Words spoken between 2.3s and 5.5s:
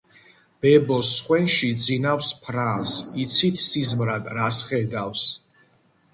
ფრანს, იცით სიზმრად რას ხედავს